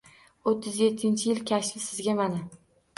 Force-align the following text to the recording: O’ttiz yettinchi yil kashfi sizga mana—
O’ttiz 0.51 0.79
yettinchi 0.85 1.29
yil 1.31 1.45
kashfi 1.55 1.85
sizga 1.87 2.21
mana— 2.25 2.45